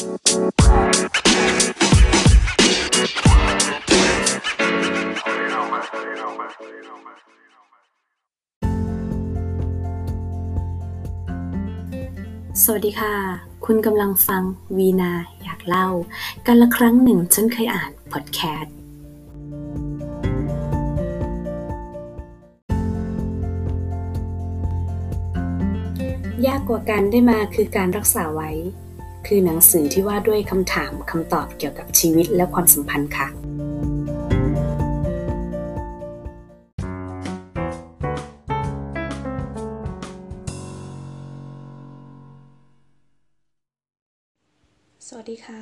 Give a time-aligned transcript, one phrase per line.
[0.00, 0.10] สวัส
[12.86, 13.14] ดีค่ะ
[13.66, 14.42] คุณกำลังฟัง
[14.76, 15.88] วีนาอยากเล่า
[16.46, 18.74] กันละครั้งหนึ่งฉันเคยอ่านพอดแคสต์
[26.46, 28.50] ยากกว่าการได้มาคือการรักษาไว้
[29.26, 33.28] คือหนังสือที่ว่าด้วยคำถามคำตอบเกี่ยวกับชีวิตและความสัมพันธ์ค่ะ
[45.06, 45.60] สวัสดีค่ะ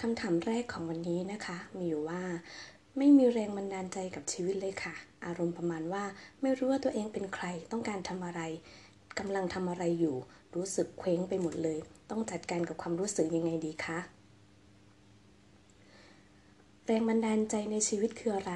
[0.00, 2.22] คำถามแรกของวันนี้นะคะ มีอยู่ว่า
[2.98, 4.94] ไม่มีแรงบันดาลใจกับชีวิตเลยค่ะ
[5.26, 6.04] อารมณ์ประมาณว่า
[6.40, 8.40] ไม่รู้ว่าตัวเองเป็นใครต้องการทำอะไร
[9.20, 10.16] กำลังทำอะไรอยู่
[10.54, 11.78] รู้สึกเคว้งไปหมดเลย
[12.10, 13.98] ต้องจัดการกับความรู้สึกยังไงดีคะ
[16.86, 18.54] แรงบันดาลใจในชีวิตคืออะไร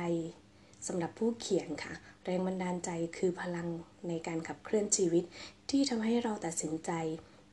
[0.87, 3.69] สำหรับผู้เขียนค่ะ แรงบันดาลใจคือพลัง
[4.09, 5.25] ในการขับเคลื่อนชีวิต
[5.71, 6.91] ที่ทำให้เราตัดสินใจ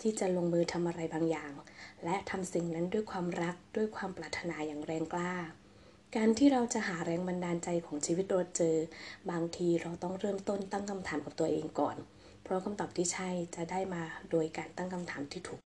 [0.02, 1.54] ที่จะลงมือทำอะไรบางอย่าง
[2.04, 5.34] และทำสิ่งนั้นด้วยความรักด้วยความปรารถนาอย่างแรงกล้า
[6.16, 8.76] การที่เราจะหาแรงบันดาลใจของชีวิตเราเจอ
[9.32, 11.98] บางทีเราต้องเริ่มต้นตั้งคำถามกับตัวเองก่อน
[12.52, 15.62] ราะคำตอบที่ใช่จะได้มาโดยการตั้งคำถามที่ถูก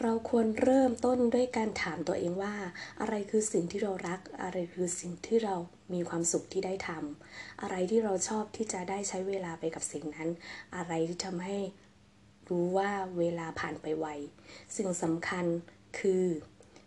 [0.00, 2.54] เราควรเริ่มต้นด้วยการถามตัวเองว่า
[3.00, 5.56] อะไรคือสิ่งที่เรารัก อะไรคือสิ่งที่เรา
[5.92, 10.28] มีความสุขที่ได้ทำอะไรที่เราชอบที่จะได้ใช้เวลาไปกับสิ่งนั้น
[10.76, 11.58] อะไรที่ทำให้
[12.48, 14.06] รู้ว่าเวลาผ่านไปไว
[14.76, 15.44] สิ่งสำคัญ
[15.98, 16.24] คือ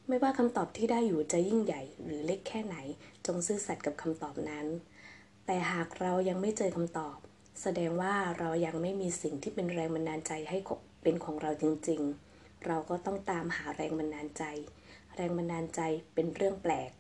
[0.07, 2.77] ไม่ว่าคำตอบที่ได้อยู่จะยิ่งใหญ่หรือเล็กแค่ไหน
[3.25, 4.65] จงซื่อสัตย์กับคำตอบนั้น
[5.45, 7.17] แต่หากเรายังไม่เจอคำตอบ
[7.61, 10.57] แสดงว่าเรายังไม่มีสิ่งที่เป็นแรงบันดาลใจให้
[11.03, 14.43] เป็นของเราจริงๆ เราก็ต้องตามหาแรงบันดาลใจ
[15.15, 15.81] แรงบันดาลใจ
[16.13, 16.91] เป็นเรื่องแปลก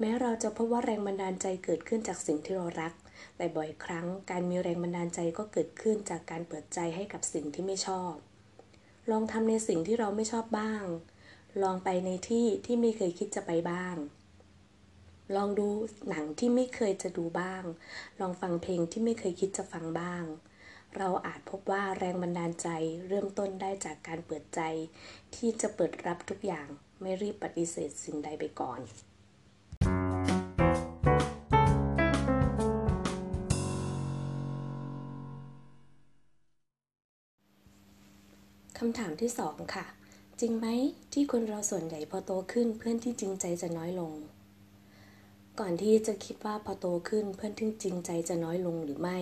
[0.00, 2.92] แม้เราจะพบว่าแรงบันดาลใจเกิดขึ้นจากสิ่งที่เรารัก
[3.36, 8.12] แต่บ่อยครั้งการมีแรงบันดาลใจก็เกิดขึ้นจากการเปิดใจให้กับสิ่งที่ไม่ชอบ
[9.10, 10.84] ลองทำในสิ่งที่เราไม่ชอบบ้าง
[11.62, 13.96] ลองไปในที่ที่ไม่เคยคิดจะไปบ้าง
[15.36, 15.68] ลองดู
[16.08, 17.62] หนังที่ไม่เคยจะดูบ้าง
[18.20, 20.24] ลองฟังเพลงที่ไม่เคยคิดจะฟังบ้าง
[20.96, 22.68] เราอาจพบว่าแรงบันดาลใจ
[23.08, 24.60] เริ่มต้นได้จากการเปิดใจ
[25.34, 26.66] ที่จะเปิดรับทุกอย่าง
[27.00, 28.80] ไม่รีบปฏิเสธสิ่งใดไปก่อน
[38.78, 39.86] คำถามที่สองค่ะ
[40.40, 40.66] จริงไหม
[41.12, 44.12] ที่คนเราส่วนใหญ่พอโตขึ้นเพื่อนที่จริงใจจะน้อยลง
[45.58, 49.18] ก่อนที่จะคิดว่าพอโตขึ้นเพื่อนที่จริงใจจะน้อยลงหรือไม่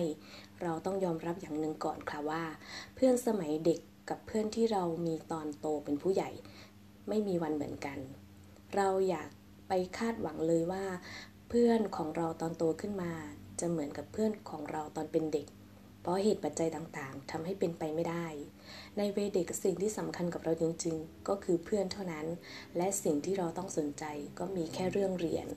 [0.61, 2.43] เราต้องยอมรับอย่างหนึ่งก่อนค่ะว่า
[2.95, 3.79] เพื่อนสมัยเด็ก
[4.09, 6.29] กับเพื่อนที่เรามีตอนโตเป็นผู้ใหญ่
[7.09, 7.99] ไม่มีวันเหมือนกัน
[8.75, 9.29] เราอยาก
[9.67, 10.85] ไปคาดหวังเลยว่า
[11.49, 13.11] เพื่อนของเราตอนโตขึ้นมา
[13.59, 15.47] จะเหมือนกับเพื่อนของเราตอนเป็นเด็ก
[16.01, 18.27] เพราะเหตุปัจจัยต่างๆทำให้เป็นไปไม่ได้
[18.97, 22.25] ในเวเด็กสิ่งที่สำคัญกับเราจริง ๆ ก็คือเพื่อนเท่านั้น
[22.77, 24.03] และสิ่งที่เราต้องสนใจ
[24.39, 25.47] ก็มีแค่เรื่องเรียน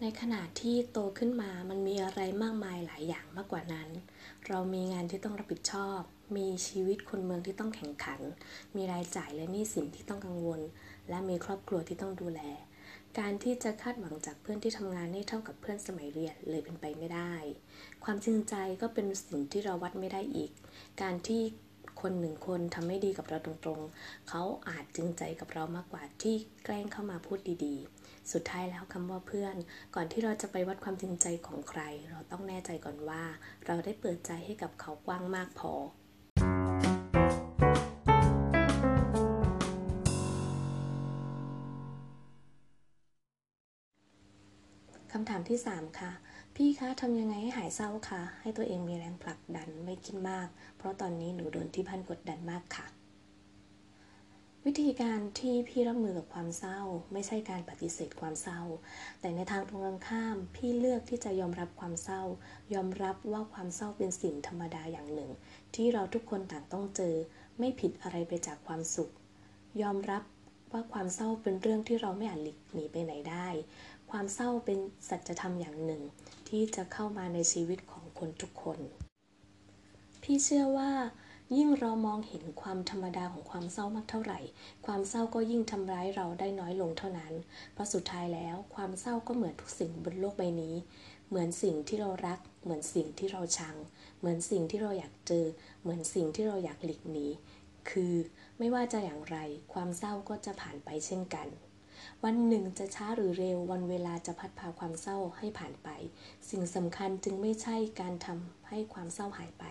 [0.00, 3.88] ในขณะที่โตขึ้นมามันมีอะไรมากมายหลายอย่างมากกว่านั้น
[4.48, 6.00] เรามีงานที่ต้องรับผิดชอบ
[6.36, 8.20] มีชีวิตคนเมืองที่ต้องแข่งขัน
[8.76, 10.60] มีรายจ่ายและหนี้สินที่ต้องกังวล
[11.08, 12.40] และมีครอบครัวที่ต้องดูแล
[13.18, 17.34] การที่จะคาดหวังจากเพื่อนที่ทำงานให้เท่ากับเพื่อนสมัยเรียนเลยเป็นไปไม่ได้
[18.04, 20.50] ความจริงใจก็เป็นสิ่งที่เราวัดไม่ได้อีก
[21.02, 21.42] การที่
[22.02, 26.34] คนหนึ่งคนทำไม่ดีกับเราตรงๆ เขาอาจจริงใจกับเรามากกว่าที่
[26.64, 29.56] แกล้งเข้ามาพูดดีๆ สุดท้ายแล้วคำว่าเพื่อน
[29.94, 31.80] ก่อนที่เราจะไปวัดความจริงใจของใคร
[32.10, 33.22] เราต้องแน่ใจก่อนว่า
[33.66, 35.72] เราได้เปิดใจให้กับเขากว้างมากพอ
[45.12, 46.12] คำถามที่ 3 ค่ะ
[46.62, 52.86] พี่คะทำยังไงให้หายเศร้าคะให้ตัวเองมีแรงผลักดันไม่คิดมาก เพราะตอนนี้หนูโดนที่พันกดดันมากค่ะ
[54.64, 56.80] วิธีการที่พี่รับมือกับความเศร้า
[57.12, 58.60] ไม่ใช่การปฏิเสธความเศร้า
[59.20, 62.22] แต่ในทางตรงกันข้าม พี่เลือกที่จะยอมรับความเศร้า
[62.74, 65.30] ยอมรับว่าความเศร้าเป็นสิ่งธรรมดาอย่างหนึ่ง
[65.74, 67.14] ที่เราทุกคนต่างต้องเจอ
[67.58, 69.12] ไม่ผิดอะไรไปจากความสุข
[69.82, 70.22] ยอมรับ
[70.72, 76.02] ว่าความเศร้าเป็นเรื่องที่เราไม่อาจหลีกหนีไปไหนไความเศร้าเป็นสัจธรรมอย่างหนึ่ง
[76.48, 78.78] ที่จะเข้ามาในชีวิตของคนทุกคน
[80.22, 80.90] พี่เชื่อว่า
[81.56, 84.40] ยิ่งเรามองเห็นความธรรมดาของความเศร้ามากเท่าไหร่
[84.86, 87.32] ความเศร้าก็ยิ่งทำร้ายเราได้น้อยลงเท่านั้น
[87.72, 90.74] เพราะสุดท้ายแล้ว ความเศร้าก็เหมือนทุกสิ่งบนโลกใบนี้
[91.28, 93.76] เหมือนสิ่งที่เรารัก เหมือนสิ่งที่เราชัง
[94.18, 95.44] เหมือนสิ่งที่เราอยากเจอ
[95.82, 97.26] เหมือนสิ่งที่เราอยากหลีกหนี
[97.90, 98.14] คือ
[98.58, 99.36] ไม่ว่าจะอย่างไร
[99.72, 101.48] ความเศร้าก็จะผ่านไปเช่นกัน
[102.24, 105.88] วันหนึ่งจะช้าหรือเร็ววันเวลาจะพัดพาความเศร้าให้ผ่านไป
[106.50, 109.64] สิ่งสำคัญจึงไม่ใช่การทำให้ความเศร้าหายไป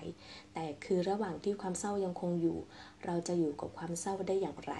[0.54, 2.58] แต่คือระหว่างที่ความเศร้ายังคงอยู่
[3.06, 4.76] เราจะอยู่กับความเศร้าได้อย่างไร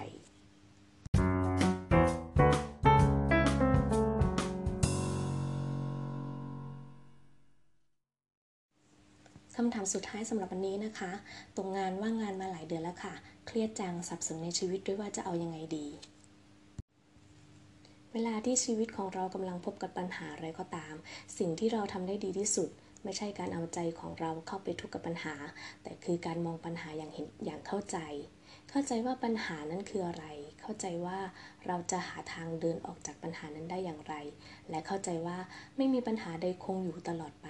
[9.62, 11.12] คำถามสุดท้ายสำหรับวันนี้นะคะ
[11.56, 13.14] ตรงงานว่างงานมาหลายเดือนแล้วค่ะ
[13.46, 15.86] เครียดจังสับสนในชีวิตด้วยว่าจะเอายังไงดี
[18.14, 20.94] เวลาที่ชีวิตของเรากำลังพบกับปัญหาอะไรก็ตาม
[21.38, 22.70] สิ่งที่เราทำได้ดีที่สุด
[23.04, 25.34] ไม่ใช่การเอาใจของเราเข้าไปทุกข์กับปัญหา
[25.82, 27.98] แต่คือการมองปัญหาอย่างเห็นอย่างเข้าใจ
[28.70, 30.24] เข้าใจว่าปัญหานั้นคืออะไร
[30.60, 31.18] เข้าใจว่า
[31.66, 34.14] เราจะหาทางเดินออกจากปัญหานั้นได้อย่างไร
[34.70, 35.38] และเข้าใจว่า
[35.76, 37.48] ไม่มีปัญหาใดคงอยู่ตลอดไป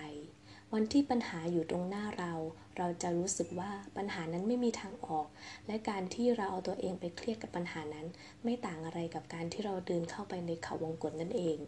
[0.74, 2.32] วันที่ปัญหาอยู่ตรงหน้าเรา
[2.76, 5.26] เราจะรู้สึกว่าปัญหานั้นไม่มีทางออก
[5.66, 8.06] และการที่เราเอาตัวเองไปเครียดกับปัญหานั้น
[8.44, 11.58] ไม่ต่างอะไรกับการที่เราเดินเข้าไปในเขาวงกตนั่นเอง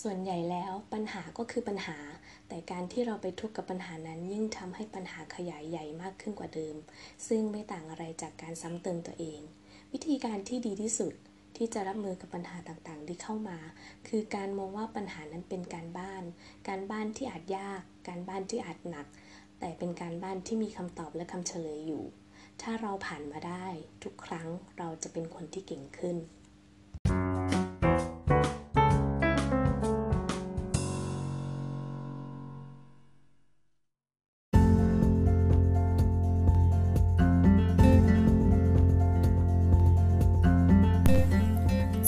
[0.00, 1.98] ส่วนใหญ่แล้วปัญหาก็คือปัญหา
[2.48, 6.76] แต่การที่เราไปทุกข์กับปัญหานั้น ยิ่งทำให้ปัญหาขยายใหญ่มากขึ้นกว่าเดิม
[7.28, 9.40] ซึ่งไม่ต่างอะไรจากการซ้ำเติมตัวเอง
[9.92, 11.14] วิธีการที่ดีที่สุด
[11.62, 13.58] ที่จะรับมือกับปัญหาต่างๆ ที่เข้ามา
[14.08, 16.22] คือการมองว่าปัญหานั้นเป็นการบ้าน
[16.68, 19.06] การบ้านที่อาจยาก การบ้านที่อาจหนัก
[19.58, 22.04] แต่เป็นการบ้านที่มีคำตอบและคำเฉลยอยู่
[22.62, 23.66] ถ้าเราผ่านมาได้
[24.02, 24.48] ทุกครั้ง
[24.78, 26.16] เราจะเป็นคนที่เก่งขึ้น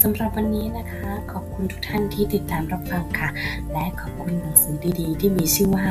[0.03, 3.29] สำหรับวันนี้นะคะ ขอบคุณทุกท่านที่ติดตามรับฟังค่ะ
[3.73, 5.87] และขอบคุณหนังสือดีๆ ที่มีชื่อว่า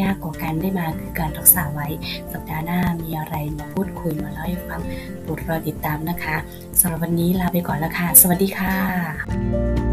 [0.00, 1.88] ยากกว่าการได้มาคือการรักษาไว้
[2.32, 4.80] สัปดาห์หน้ามีอะไรมาพูดคุยมาเล่าให้ฟัง
[5.22, 6.36] โปรดรอติดตามนะคะ
[6.80, 9.91] สำหรับวันนี้ลาไปก่อนแล้วค่ะ สวัสดีค่ะ